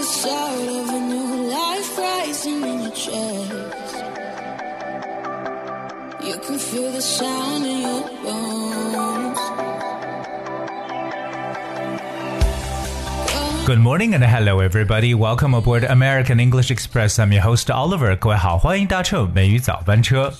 [0.00, 3.94] the sound of a new life rising in your chest.
[6.24, 9.38] You can feel the sound in your bones.
[13.66, 15.14] Good morning and hello everybody.
[15.14, 17.18] Welcome aboard American English Express.
[17.18, 18.16] I'm your host Oliver.
[18.16, 20.32] 各位好，欢迎搭乘美语早班车。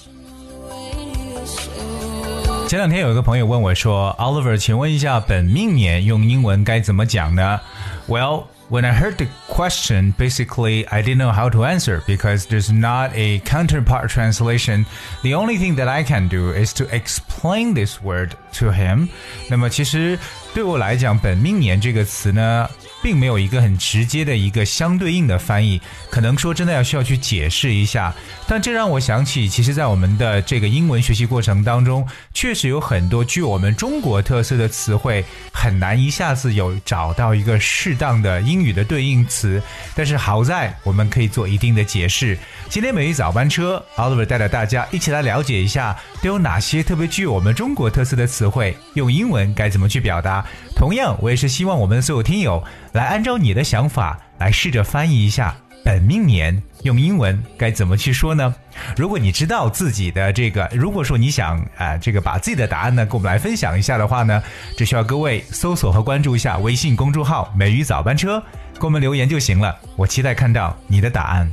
[2.68, 7.60] 前两天有一个朋友问我说：“Oliver，请问一下，本命年用英文该怎么讲呢？”
[8.08, 13.10] Well, when I heard the question, basically I didn't know how to answer because there's not
[13.14, 14.86] a counterpart translation.
[15.22, 19.08] The only thing that I can do is to explain this word to him.
[19.48, 20.18] 那么其实
[20.53, 22.69] 对我来讲，本命年这个词呢，
[23.01, 28.13] 并没有一个很直接的一个相对应的翻译，可能说真的要需要去解释一下。
[28.49, 39.61] 但这让我想起，其实，在我们的这个英文学习过程当中，确实有很多具我们中国特色的词汇，很难一下子有找到一个适当的英语的对应词。
[39.95, 42.37] 但是好在我们可以做一定的解释。
[42.67, 50.40] 今天每日早班车，Oliver 带着大家一起来了解一下，都有哪些特别具有我们中国特色的词汇，用英文该怎么去表达。
[50.75, 58.53] 同样，我也是希望我们所有听友来按照你的想法来试着翻译一下本命年用英文该怎么去说呢？
[58.95, 64.41] 如果你知道自己的这个，如果说你想啊这个把自己的答案呢跟我们来分享一下的话呢，
[64.77, 68.41] 只需要各位搜索和关注一下微信公众号“美语早班车”，
[68.79, 69.75] 给我们留言就行了。
[69.95, 71.51] 我期待看到你的答案。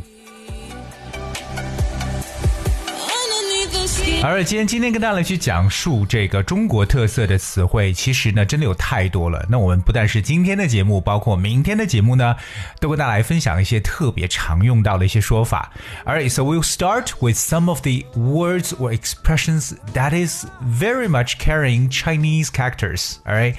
[4.20, 9.46] 而今天今天跟大家来去讲述这个中国特色的词汇，其实呢真的有太多了。
[9.48, 12.34] 那我们不但是今天的节目，包括明天的节目呢，
[12.80, 15.72] 都跟大家来分享一些特别常用到的一些说法。
[16.04, 21.88] Alright, so we'll start with some of the words or expressions that is very much carrying
[21.88, 23.18] Chinese characters.
[23.24, 23.54] Alright，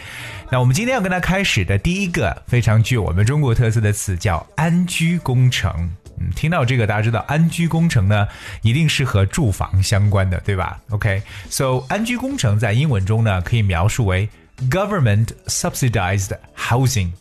[0.52, 5.90] 那我们今天要跟大家开始的第一个非常具有我们中国特色的词叫安居工程。
[6.20, 8.28] 嗯，听到这个，大家知道安居工程呢，
[8.62, 14.28] 一定是和住房相关的，对吧？OK，so、安居工程在英文中呢，可以描述为
[14.70, 17.12] government subsidized housing。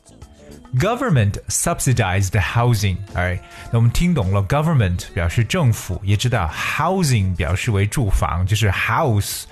[0.78, 3.40] Government subsidized housing，哎，
[3.72, 9.44] 那我们听懂了，government 表示政府，也知道 housing 表示为住房，就是 house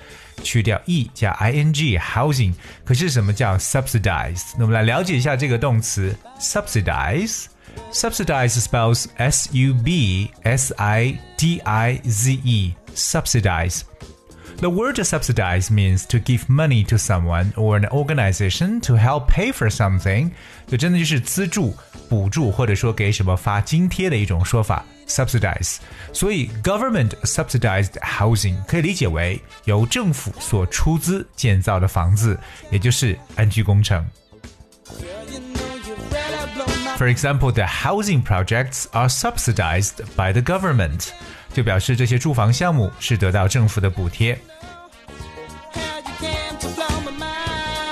[0.43, 2.53] 去掉 e 加 i n g housing。
[2.85, 4.51] 可是什么叫 subsidized？
[4.57, 7.45] 那我们来了解一下这个动词 subsidize。
[7.90, 12.74] Subsidize spells S U B S I D I Z E.
[12.94, 13.82] Subsidize.
[14.58, 19.50] The word subsidize means to give money to someone or an organization to help pay
[19.50, 20.30] for something，
[20.68, 21.74] 就真的就是资助、
[22.08, 24.84] 补助或者说给什么发津贴的一种说法。
[25.08, 25.78] subsidize，
[26.12, 32.38] 所以 government subsidized housing 可以理解为由政府所出资建造的房子，
[32.70, 34.06] 也就是安居工程。
[36.96, 41.08] For example, the housing projects are subsidized by the government，
[41.52, 44.38] 就表示这些住房项目是得到政府的补贴。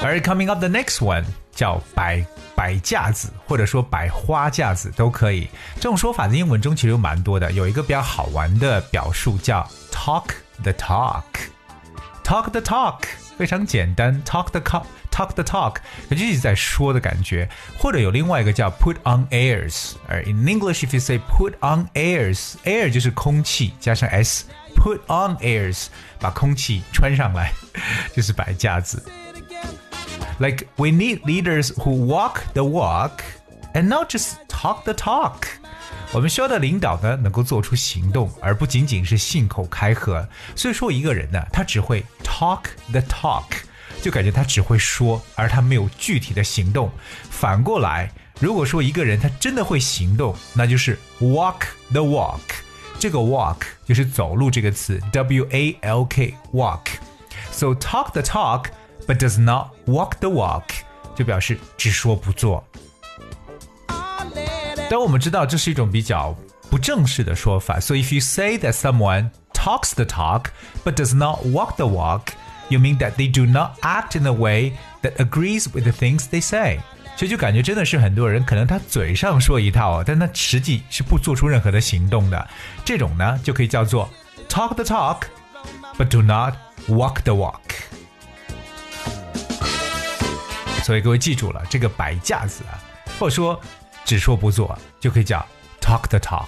[0.02, 5.48] 而 coming up the next one 叫摆摆架子，或者说摆花架子都可以。
[5.76, 10.26] 这种说法在英文中其实有蛮多的，有一个比较好玩的表述叫 talk
[10.62, 13.00] the talk，talk the talk，
[13.36, 14.84] 非常简单，talk the talk。
[15.14, 15.76] talk the talk，
[16.08, 17.48] 感觉一直在说的感觉，
[17.78, 19.92] 或者有另外一个叫 put on airs。
[20.06, 25.86] 而 in English if you say put on airs，air 就是空气加上 s，put on airs
[26.18, 27.52] 把空气穿上来，
[28.14, 29.04] 就是摆架子。
[30.38, 33.20] Like we need leaders who walk the walk
[33.74, 35.46] and not just talk the talk。
[36.12, 40.26] 我们需要的领导呢，能够做出行动，而不仅仅是信口开河。
[40.56, 43.44] 所以说，一个人呢，他只会 talk the talk。
[44.04, 46.90] 就感觉他只会说，而他没有具体的行动。
[47.30, 48.10] 反过来，
[48.40, 51.62] 如果说一个人他真的会行动，那就是 walk
[51.92, 52.40] the walk。
[52.98, 53.56] 这个 walk
[53.86, 58.66] 就是走路这个词，w a l k walk。So talk the talk
[59.06, 60.64] but does not walk the walk，
[61.16, 62.62] 就表示只说不做。
[64.90, 66.36] 但我们知道这是一种比较
[66.68, 67.80] 不正式的说法。
[67.80, 70.46] So if you say that someone talks the talk
[70.84, 72.32] but does not walk the walk。
[72.68, 74.72] you mean that they do not act in a way
[75.02, 76.78] that agrees with the things they say？
[77.16, 82.48] 所以就感觉真的是很多人可能他嘴上说一套，但他实际是不做出任何的行动的。
[82.84, 84.08] 这种呢就可以叫做
[84.48, 85.22] talk the talk
[85.98, 86.54] but do not
[86.88, 87.58] walk the walk。
[90.82, 92.80] 所以各位记住了，这个摆架子啊，
[93.18, 93.60] 或者说
[94.04, 95.46] 只说不做，就可以叫
[95.80, 96.46] talk the talk。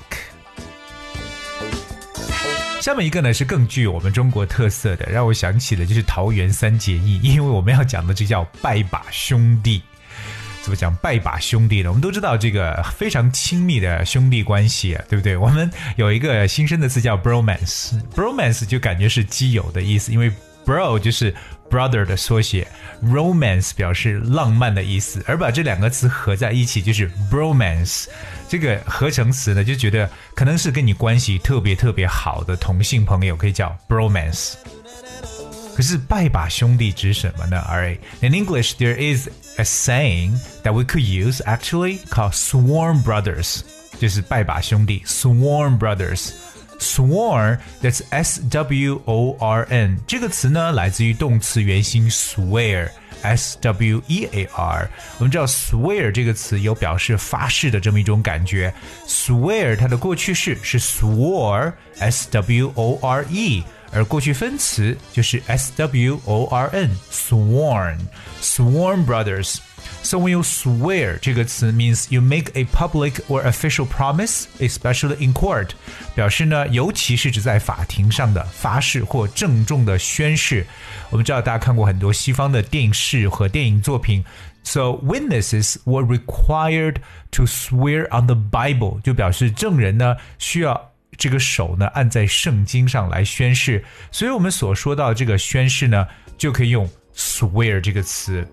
[2.79, 9.81] 下面一个呢是更具有我们中国特色的，让我想起的就是桃园三结义，因为我们要讲的这叫拜把兄弟。
[10.62, 11.89] 怎么讲拜把兄弟呢？
[11.89, 15.35] 我们都知道这个非常亲密的兄弟关系，对不对？
[15.35, 20.31] 我们有一个新生的词叫 bromance，bromance 就感觉是基友的意思，因为
[20.68, 21.34] bro 就是
[21.69, 22.68] brother 的缩写
[23.02, 28.08] ，romance 表示浪漫的意思，而把这两个词合在一起就是 bromance。
[28.50, 34.56] 这个合成词呢，就觉得可能是跟你关系特别特别好的同性朋友，可以叫 bromance。
[35.75, 43.62] 可是拜把兄弟指什么呢？Alright, in English there is a saying that we could use actually called sworn brothers，
[44.00, 46.31] 就是拜把兄弟，sworn brothers。
[46.79, 58.75] Sworn, that's S W O R N 这个词呢，来自于动词原形 swear。S W E A R，我们知道 swear 这个词有表示发誓的这么一种感觉。
[59.06, 63.62] swear 它的过去式是 swore，S W O R E。
[63.91, 67.99] 而过去分词就是 s w o r n sworn
[68.41, 75.17] sworn brothers。So when you swear 这个词 means you make a public or official promise, especially
[75.25, 75.70] in court，
[76.14, 80.67] 表示呢，尤其是指在法庭上的发誓或郑重的宣誓。
[81.11, 84.25] 我们知道大家看过很多西方的电视和电影作品。
[84.64, 86.97] So witnesses were required
[87.32, 90.86] to swear on the Bible，就表示证人呢需要
[91.18, 96.07] 这个手呢按在圣经上来宣誓，所以我们所说到这个宣誓呢，
[96.38, 98.48] 就可以用 swear 这个词。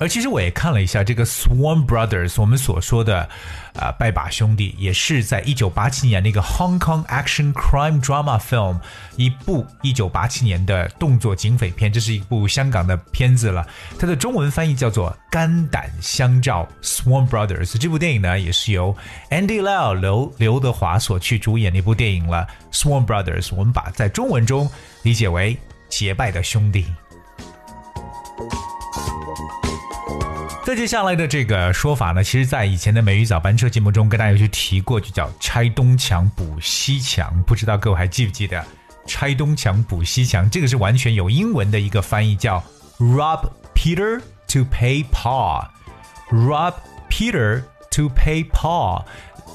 [0.00, 3.28] 而其实我也看了一下这个 Swan Brothers，我们所说的
[3.74, 8.80] 啊拜把兄弟，也是在一九八七年那个 Hong Kong Action Crime Drama Film，
[9.16, 13.66] 一部一九八七年的动作警匪片，这是一部香港的片子了。
[13.98, 17.76] 它的中文翻译叫做《肝胆相照》Swan Brothers。
[17.78, 18.96] 这部电影呢，也是由
[19.30, 22.48] Andy Lau 刘刘德华所去主演的一部电影了。
[22.72, 24.66] Swan Brothers，我们把在中文中
[25.02, 25.58] 理解为
[25.90, 26.86] 结拜的兄弟。
[30.70, 37.42] 再接下来的这个说法呢，其实在以前的《美语早班车》节目中跟大家有去提过，就叫拆东墙补西墙。
[37.42, 38.64] 不知道各位还记不记得
[39.04, 42.62] “拆东墙补西墙”这个是完全有英文的一个翻译，叫
[43.00, 46.74] “rob Peter to pay Paul”，“rob
[47.10, 49.02] Peter to pay Paul”。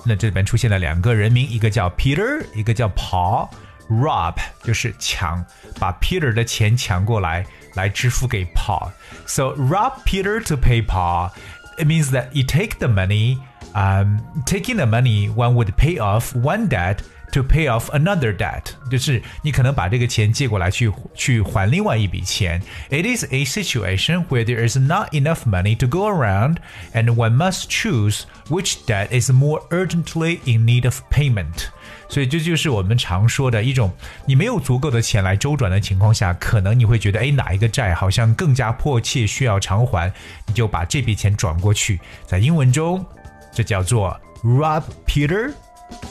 [0.04, 3.48] 那这里边出现了两个人名，一个叫 Peter，一个叫 Paul。
[3.89, 5.45] rob 就是抢，
[5.79, 7.45] 把 Peter 的钱抢过来。
[7.75, 8.91] 来支付给 Paul.
[9.27, 11.31] So rob Peter to pay Paul.
[11.79, 13.39] It means that you take the money.
[13.75, 17.03] Um, taking the money, one would pay off one debt
[17.35, 22.61] to pay off another debt，就是你可能把这个钱借过来去去还另外一笔钱。
[22.89, 26.57] It is a situation where there is not enough money to go around,
[26.93, 31.69] and one must choose which debt is more urgently in need of payment.
[32.09, 33.93] 所以这就是我们常说的一种，
[34.27, 40.13] 你没有足够的钱来周转的情况下，可能你会觉得，哎，哪一个债好像更加迫切需要偿还，
[40.47, 42.01] 你就把这笔钱转过去。
[42.27, 43.07] 在英文中，
[43.55, 45.53] 这叫做 rob Peter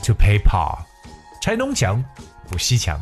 [0.06, 0.77] to pay Paul，
[1.44, 2.02] 拆东墙
[2.49, 2.99] 补西墙。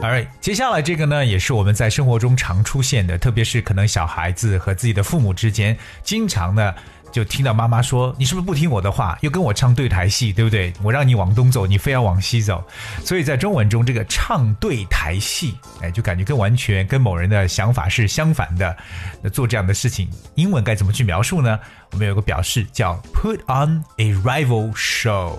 [0.00, 6.72] Alright，接下来这个呢，也是我们在生活中常出现的，特别是可能小孩子和自己的父母之间，经常呢。
[7.10, 10.72] 就听到妈妈说：“你是不是不听我的话，又跟我唱对台戏，对不对？
[10.82, 12.62] 我让你往东走，你非要往西走。”
[13.04, 18.76] 所以在中文中，这个唱对台戏，哎，就感觉跟完全跟某人的想法是相反的。
[19.22, 21.58] 那做这样的事情，英文该怎么去描述呢？
[21.92, 25.32] 我们有个表示叫 “put on a rival show”。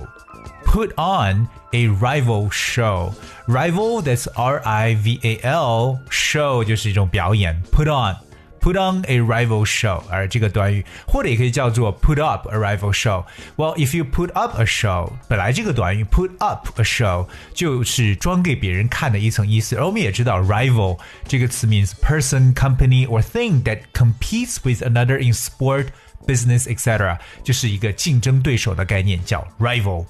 [0.64, 3.12] Put on a rival show.
[3.48, 5.98] Rival that's R I V A L.
[6.12, 7.60] Show 就是一种表演。
[7.72, 8.29] Put on。
[8.61, 16.03] put on a rival show，而这个短语或者也可以叫做 put up a rival show。Well, if you put up a show，本来这个短语
[16.05, 19.77] put up a show 就是装给别人看的一层意思。
[19.77, 25.89] 而我们也知道 rival 这个词 means person, company or thing that competes with another in sport,
[26.27, 27.19] business, etc.
[27.43, 30.07] 就是一个竞争对手的概念，叫 rival。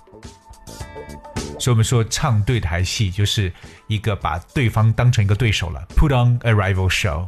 [1.59, 3.53] 所以我们说唱对台戏就是
[3.89, 7.27] 一个把对方当成一个对手了，put on a rival show。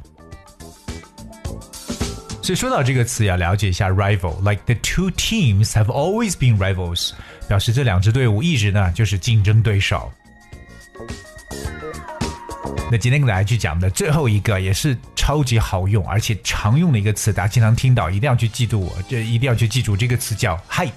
[2.44, 7.12] 所以说到这个词，要了解一下 rival，like the two teams have always been rivals，
[7.48, 10.12] 表示这两支队伍一直呢就是竞争对手。
[12.92, 20.90] 那今天跟大家去讲的最后一个也是超级好用而且常用的一个词，大家经常听到，一定要去记住我，这一定要去记住这个词叫 hype，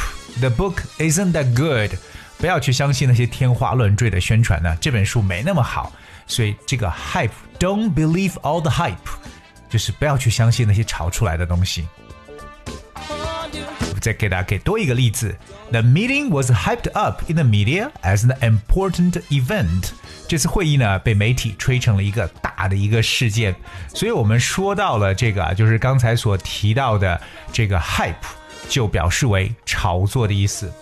[0.41, 1.91] The book isn't that good.
[2.38, 5.92] 不要去相信那些天花乱坠的宣传呢，这本书没那么好。
[6.26, 8.94] 所以这个 hype，don't believe all the hype，
[9.68, 11.86] 就是不要去相信那些炒出来的东西。
[14.00, 15.36] 再给大家给多一个例子
[15.72, 19.90] ：The meeting was hyped up in the media as an important event。
[20.28, 23.54] 这次会议呢被媒体吹成了一个大的一个事件。
[23.92, 27.20] 所以我们说到了这个，就是刚才所提到的
[27.52, 28.14] 这个 hype，
[28.68, 30.72] 就表示为炒作的意思。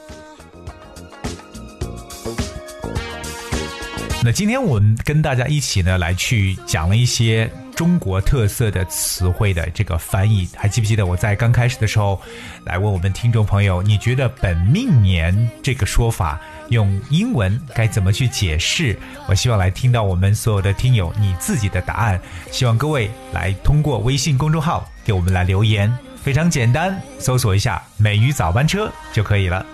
[4.26, 10.48] 那今天我们跟大家一起呢，来去讲了一些中国特色的词汇的这个翻译。
[10.56, 12.20] 还记不记得我在刚开始的时候，
[12.64, 16.40] 来问我们听众朋友，你觉得本命年这个说法
[16.70, 18.98] 用英文该怎么去解释？
[19.28, 22.20] 我希望来听到我们所有的听友你自己的答案。
[22.50, 29.64] 希望各位来通过微信公众号给我们来留言，非常简单，搜索一下“美语早班车”就可以了。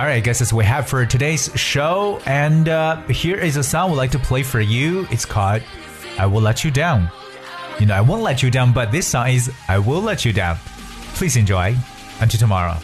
[0.00, 2.22] All right, guys, that's what we have for today's show.
[2.24, 5.06] And uh, here is a song we'd like to play for you.
[5.10, 5.62] It's called
[6.18, 7.10] I Will Let You Down.
[7.78, 10.32] You know, I won't let you down, but this song is I Will Let You
[10.32, 10.56] Down.
[11.16, 11.76] Please enjoy.
[12.18, 12.78] Until tomorrow.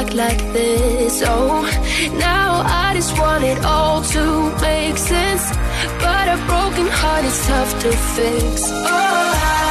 [0.00, 1.22] Act like this.
[1.24, 1.62] Oh,
[2.18, 2.50] now
[2.84, 4.24] I just want it all to
[4.68, 5.44] make sense.
[6.04, 8.54] But a broken heart is tough to fix.
[8.72, 9.63] Oh, the